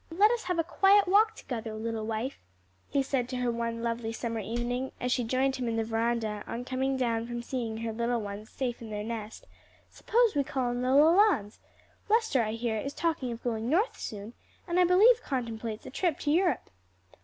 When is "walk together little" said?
1.07-2.07